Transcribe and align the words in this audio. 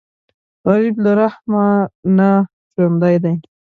غریب 0.69 0.95
له 1.05 1.11
رحم 1.19 1.51
نه 2.17 2.29
ژوندی 2.73 3.15
دی 3.23 3.35